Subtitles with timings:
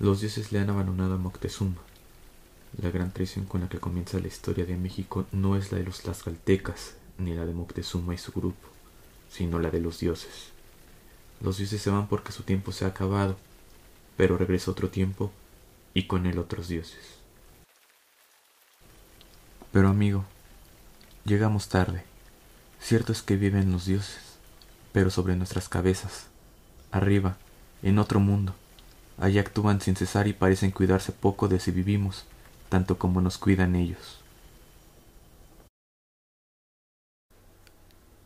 [0.00, 1.82] Los dioses le han abandonado a Moctezuma.
[2.80, 5.84] La gran traición con la que comienza la historia de México no es la de
[5.84, 8.68] los tlaxcaltecas ni la de Moctezuma y su grupo,
[9.28, 10.52] sino la de los dioses.
[11.40, 13.36] Los dioses se van porque su tiempo se ha acabado,
[14.16, 15.32] pero regresa otro tiempo
[15.94, 17.18] y con él otros dioses.
[19.72, 20.24] Pero amigo,
[21.24, 22.04] llegamos tarde.
[22.80, 24.38] Cierto es que viven los dioses,
[24.92, 26.28] pero sobre nuestras cabezas,
[26.92, 27.36] arriba,
[27.82, 28.54] en otro mundo.
[29.18, 32.24] Allí actúan sin cesar y parecen cuidarse poco de si vivimos,
[32.68, 34.20] tanto como nos cuidan ellos.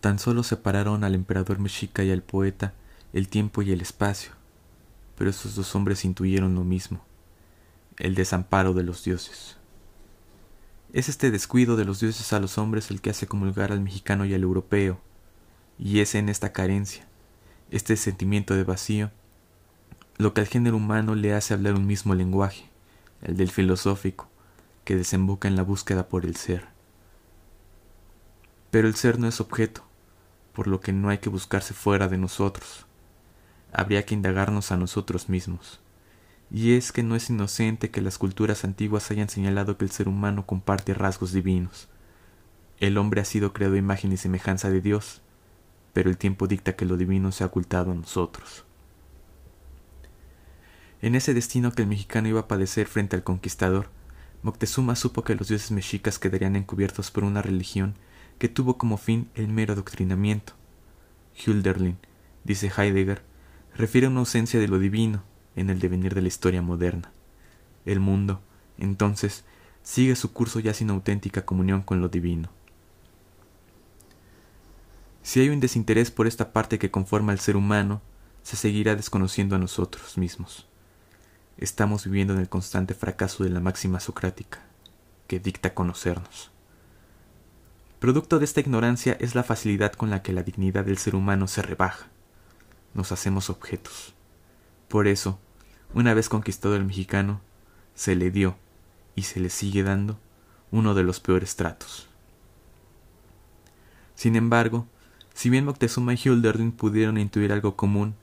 [0.00, 2.72] Tan solo separaron al emperador mexica y al poeta
[3.12, 4.32] el tiempo y el espacio,
[5.16, 7.04] pero esos dos hombres intuyeron lo mismo,
[7.98, 9.56] el desamparo de los dioses.
[10.92, 14.24] Es este descuido de los dioses a los hombres el que hace comulgar al mexicano
[14.24, 15.00] y al europeo,
[15.78, 17.06] y es en esta carencia,
[17.70, 19.10] este sentimiento de vacío,
[20.18, 22.68] lo que al género humano le hace hablar un mismo lenguaje,
[23.22, 24.28] el del filosófico,
[24.84, 26.66] que desemboca en la búsqueda por el ser.
[28.72, 29.84] Pero el ser no es objeto,
[30.52, 32.84] por lo que no hay que buscarse fuera de nosotros.
[33.72, 35.78] Habría que indagarnos a nosotros mismos.
[36.50, 40.08] Y es que no es inocente que las culturas antiguas hayan señalado que el ser
[40.08, 41.88] humano comparte rasgos divinos.
[42.80, 45.22] El hombre ha sido creado imagen y semejanza de Dios,
[45.92, 48.64] pero el tiempo dicta que lo divino se ha ocultado a nosotros.
[51.00, 53.88] En ese destino que el mexicano iba a padecer frente al conquistador,
[54.42, 57.94] Moctezuma supo que los dioses mexicas quedarían encubiertos por una religión
[58.38, 60.52] que tuvo como fin el mero adoctrinamiento.
[61.44, 61.98] Hölderlin,
[62.44, 63.22] dice Heidegger,
[63.76, 65.22] refiere a una ausencia de lo divino,
[65.56, 67.10] en el devenir de la historia moderna.
[67.84, 68.40] El mundo,
[68.78, 69.44] entonces,
[69.82, 72.48] sigue su curso ya sin auténtica comunión con lo divino.
[75.22, 78.00] Si hay un desinterés por esta parte que conforma al ser humano,
[78.42, 80.67] se seguirá desconociendo a nosotros mismos.
[81.58, 84.60] Estamos viviendo en el constante fracaso de la máxima socrática,
[85.26, 86.52] que dicta conocernos.
[87.98, 91.48] Producto de esta ignorancia es la facilidad con la que la dignidad del ser humano
[91.48, 92.06] se rebaja.
[92.94, 94.14] Nos hacemos objetos.
[94.86, 95.40] Por eso,
[95.94, 97.40] una vez conquistado el mexicano,
[97.96, 98.56] se le dio,
[99.16, 100.16] y se le sigue dando,
[100.70, 102.06] uno de los peores tratos.
[104.14, 104.86] Sin embargo,
[105.34, 108.14] si bien Moctezuma y Hilderdin pudieron intuir algo común,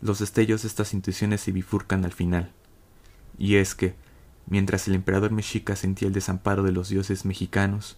[0.00, 2.52] los destellos de estas intuiciones se bifurcan al final.
[3.38, 3.94] Y es que,
[4.46, 7.96] mientras el emperador mexica sentía el desamparo de los dioses mexicanos,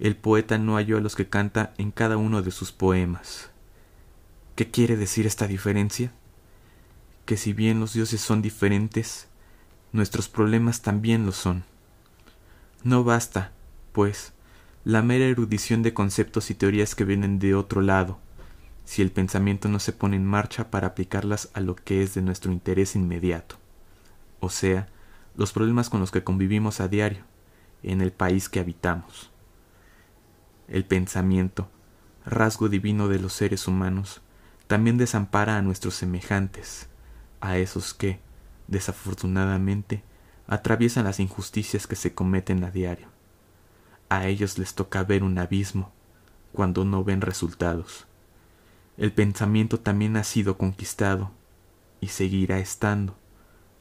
[0.00, 3.50] el poeta no halló a los que canta en cada uno de sus poemas.
[4.54, 6.12] ¿Qué quiere decir esta diferencia?
[7.28, 9.28] que si bien los dioses son diferentes,
[9.92, 11.64] nuestros problemas también lo son.
[12.84, 13.52] No basta,
[13.92, 14.32] pues,
[14.82, 18.18] la mera erudición de conceptos y teorías que vienen de otro lado,
[18.86, 22.22] si el pensamiento no se pone en marcha para aplicarlas a lo que es de
[22.22, 23.56] nuestro interés inmediato,
[24.40, 24.88] o sea,
[25.36, 27.24] los problemas con los que convivimos a diario,
[27.82, 29.30] en el país que habitamos.
[30.66, 31.68] El pensamiento,
[32.24, 34.20] rasgo divino de los seres humanos,
[34.66, 36.88] también desampara a nuestros semejantes,
[37.40, 38.20] a esos que,
[38.66, 40.02] desafortunadamente,
[40.46, 43.08] atraviesan las injusticias que se cometen a diario.
[44.08, 45.92] A ellos les toca ver un abismo
[46.52, 48.06] cuando no ven resultados.
[48.96, 51.30] El pensamiento también ha sido conquistado
[52.00, 53.16] y seguirá estando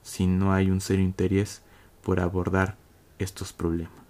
[0.08, 1.62] si no hay un serio interés
[2.02, 2.78] por abordar
[3.20, 4.07] estos problemas.